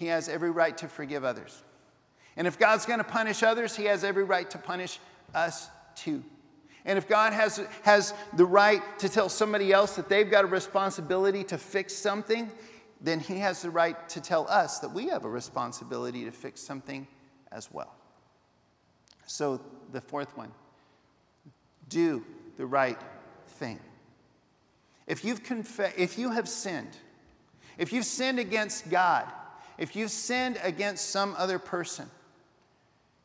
[0.00, 1.62] he has every right to forgive others.
[2.34, 4.98] And if God's going to punish others, he has every right to punish
[5.34, 6.24] us too.
[6.86, 10.48] And if God has, has the right to tell somebody else that they've got a
[10.48, 12.50] responsibility to fix something,
[13.02, 16.62] then he has the right to tell us that we have a responsibility to fix
[16.62, 17.06] something
[17.52, 17.94] as well.
[19.26, 19.60] So,
[19.92, 20.50] the fourth one
[21.90, 22.24] do
[22.56, 22.98] the right
[23.48, 23.78] thing.
[25.06, 26.96] If, you've conf- if you have sinned,
[27.76, 29.30] if you've sinned against God,
[29.80, 32.08] if you've sinned against some other person,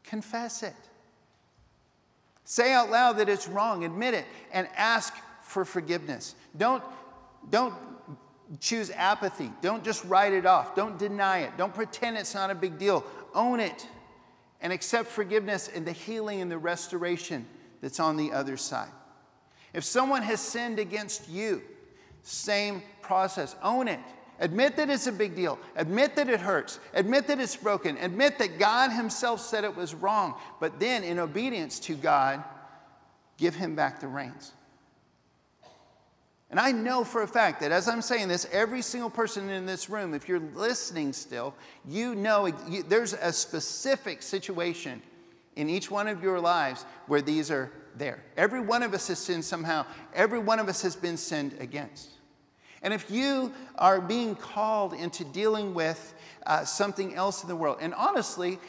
[0.04, 0.74] confess it.
[2.46, 6.34] Say out loud that it's wrong, admit it, and ask for forgiveness.
[6.58, 6.82] Don't,
[7.50, 7.74] don't
[8.62, 9.52] choose apathy.
[9.62, 10.76] Don't just write it off.
[10.76, 11.52] Don't deny it.
[11.58, 13.04] Don't pretend it's not a big deal.
[13.34, 13.86] Own it
[14.62, 17.46] and accept forgiveness and the healing and the restoration
[17.82, 18.90] that's on the other side.
[19.74, 21.62] If someone has sinned against you,
[22.24, 23.58] same process.
[23.62, 24.00] Own it.
[24.40, 25.58] Admit that it's a big deal.
[25.76, 26.80] Admit that it hurts.
[26.94, 27.98] Admit that it's broken.
[27.98, 30.36] Admit that God Himself said it was wrong.
[30.60, 32.44] But then, in obedience to God,
[33.38, 34.52] give Him back the reins.
[36.52, 39.66] And I know for a fact that as I'm saying this, every single person in
[39.66, 41.56] this room, if you're listening still,
[41.88, 45.02] you know you, there's a specific situation
[45.56, 48.24] in each one of your lives where these are there.
[48.38, 52.10] Every one of us has sinned somehow, every one of us has been sinned against.
[52.86, 56.14] And if you are being called into dealing with
[56.46, 58.60] uh, something else in the world, and honestly,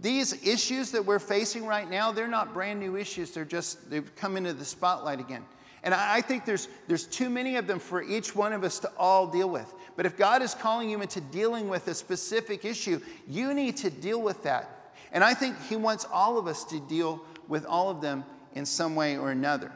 [0.00, 3.32] these issues that we're facing right now, they're not brand new issues.
[3.32, 5.44] They're just, they've come into the spotlight again.
[5.82, 8.92] And I think there's, there's too many of them for each one of us to
[8.96, 9.74] all deal with.
[9.96, 13.90] But if God is calling you into dealing with a specific issue, you need to
[13.90, 14.92] deal with that.
[15.10, 18.64] And I think He wants all of us to deal with all of them in
[18.64, 19.72] some way or another.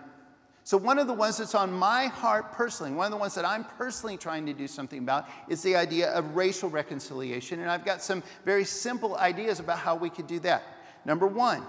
[0.65, 3.45] So, one of the ones that's on my heart personally, one of the ones that
[3.45, 7.61] I'm personally trying to do something about, is the idea of racial reconciliation.
[7.61, 10.63] And I've got some very simple ideas about how we could do that.
[11.05, 11.63] Number one,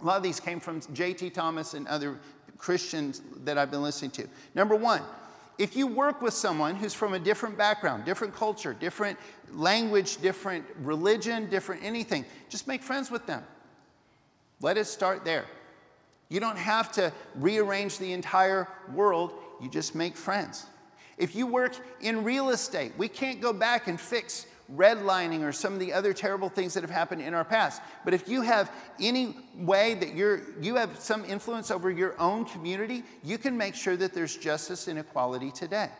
[0.00, 1.30] a lot of these came from J.T.
[1.30, 2.18] Thomas and other
[2.58, 4.28] Christians that I've been listening to.
[4.54, 5.02] Number one,
[5.58, 9.18] if you work with someone who's from a different background, different culture, different
[9.52, 13.42] language, different religion, different anything, just make friends with them.
[14.62, 15.44] Let it start there.
[16.30, 20.64] You don't have to rearrange the entire world, you just make friends.
[21.18, 25.72] If you work in real estate, we can't go back and fix redlining or some
[25.72, 27.82] of the other terrible things that have happened in our past.
[28.04, 28.70] But if you have
[29.00, 33.74] any way that you're, you have some influence over your own community, you can make
[33.74, 35.90] sure that there's justice and equality today.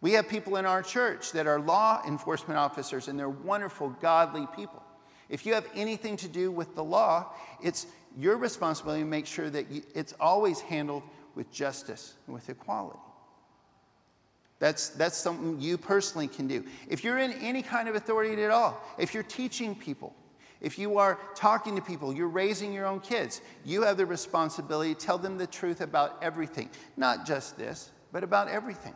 [0.00, 4.46] We have people in our church that are law enforcement officers, and they're wonderful, godly
[4.54, 4.82] people.
[5.28, 7.86] If you have anything to do with the law, it's
[8.18, 11.02] your responsibility to make sure that it's always handled
[11.34, 12.98] with justice and with equality.
[14.60, 16.64] That's, that's something you personally can do.
[16.88, 20.14] If you're in any kind of authority at all, if you're teaching people,
[20.60, 24.94] if you are talking to people, you're raising your own kids, you have the responsibility
[24.94, 26.70] to tell them the truth about everything.
[26.96, 28.94] Not just this, but about everything.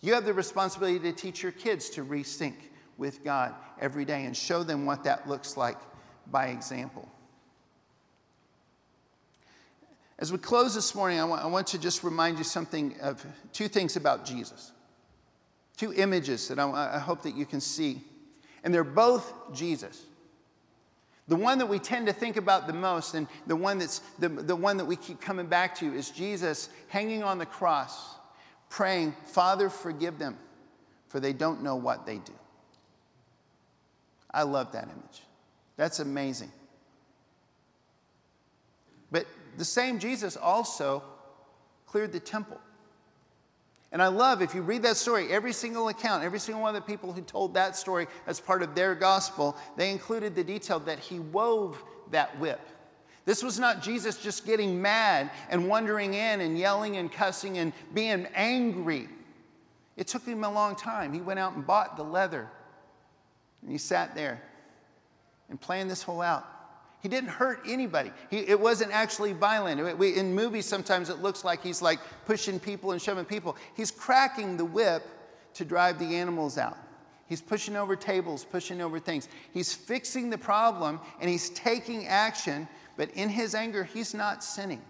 [0.00, 2.54] You have the responsibility to teach your kids to resync
[2.98, 5.78] with God every day and show them what that looks like
[6.30, 7.08] by example.
[10.18, 13.24] As we close this morning, I want, I want, to just remind you something of
[13.52, 14.72] two things about Jesus.
[15.76, 18.02] Two images that I, I hope that you can see.
[18.64, 20.02] And they're both Jesus.
[21.28, 24.28] The one that we tend to think about the most, and the one, that's, the,
[24.28, 28.16] the one that we keep coming back to, is Jesus hanging on the cross,
[28.70, 30.36] praying, Father, forgive them,
[31.06, 32.32] for they don't know what they do.
[34.30, 35.22] I love that image.
[35.76, 36.52] That's amazing.
[39.10, 39.26] But
[39.56, 41.02] the same Jesus also
[41.86, 42.60] cleared the temple.
[43.90, 46.82] And I love, if you read that story, every single account, every single one of
[46.82, 50.78] the people who told that story as part of their gospel, they included the detail
[50.80, 52.60] that he wove that whip.
[53.24, 57.72] This was not Jesus just getting mad and wandering in and yelling and cussing and
[57.94, 59.08] being angry.
[59.96, 61.12] It took him a long time.
[61.12, 62.48] He went out and bought the leather
[63.62, 64.42] and he sat there
[65.48, 66.46] and planned this whole out.
[67.00, 68.10] He didn't hurt anybody.
[68.28, 69.98] He, it wasn't actually violent.
[69.98, 73.56] We, in movies, sometimes it looks like he's like pushing people and shoving people.
[73.76, 75.04] He's cracking the whip
[75.54, 76.76] to drive the animals out.
[77.26, 79.28] He's pushing over tables, pushing over things.
[79.52, 84.82] He's fixing the problem and he's taking action, but in his anger, he's not sinning.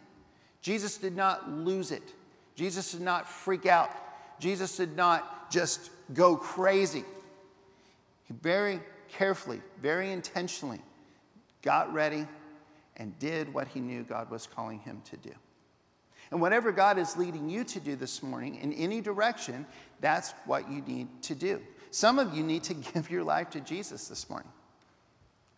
[0.63, 2.15] Jesus did not lose it.
[2.55, 3.91] Jesus did not freak out.
[4.41, 7.05] Jesus did not just go crazy.
[8.29, 10.81] He very carefully, very intentionally
[11.63, 12.27] got ready
[12.97, 15.33] and did what he knew God was calling him to do.
[16.31, 19.67] And whatever God is leading you to do this morning in any direction,
[20.01, 21.61] that's what you need to do.
[21.91, 24.51] Some of you need to give your life to Jesus this morning.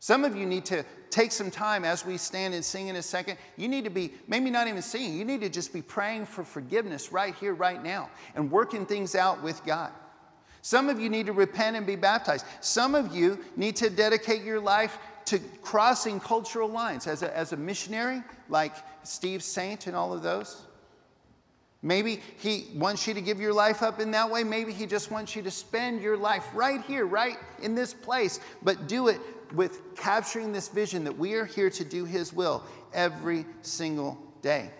[0.02, 3.02] Some of you need to take some time as we stand and sing in a
[3.02, 3.36] second.
[3.58, 6.42] You need to be, maybe not even singing, you need to just be praying for
[6.42, 9.92] forgiveness right here, right now, and working things out with God.
[10.62, 12.44] Some of you need to repent and be baptized.
[12.60, 17.52] Some of you need to dedicate your life to crossing cultural lines as a, as
[17.52, 20.62] a missionary, like Steve Saint and all of those.
[21.82, 24.44] Maybe he wants you to give your life up in that way.
[24.44, 28.38] Maybe he just wants you to spend your life right here, right in this place,
[28.62, 29.20] but do it
[29.54, 34.70] with capturing this vision that we are here to do his will every single day.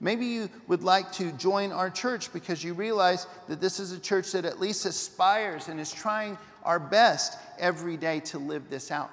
[0.00, 3.98] Maybe you would like to join our church because you realize that this is a
[3.98, 8.92] church that at least aspires and is trying our best every day to live this
[8.92, 9.10] out.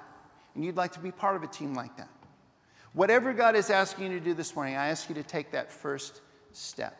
[0.54, 2.08] And you'd like to be part of a team like that.
[2.92, 5.72] Whatever God is asking you to do this morning, I ask you to take that
[5.72, 6.20] first
[6.52, 6.96] step.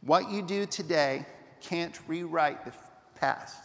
[0.00, 1.26] What you do today
[1.60, 2.72] can't rewrite the
[3.14, 3.62] past.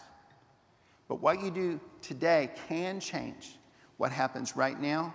[1.08, 3.56] But what you do today can change
[3.98, 5.14] what happens right now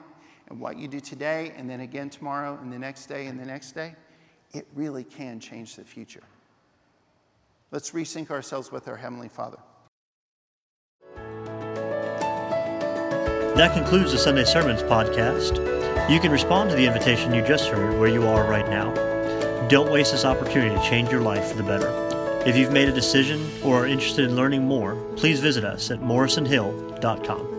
[0.48, 3.44] and what you do today and then again tomorrow and the next day and the
[3.44, 3.94] next day.
[4.52, 6.22] It really can change the future.
[7.70, 9.58] Let's resync ourselves with our Heavenly Father.
[13.56, 15.58] That concludes the Sunday Sermons podcast.
[16.08, 18.94] You can respond to the invitation you just heard where you are right now.
[19.68, 21.88] Don't waste this opportunity to change your life for the better.
[22.46, 25.98] If you've made a decision or are interested in learning more, please visit us at
[25.98, 27.57] morrisonhill.com.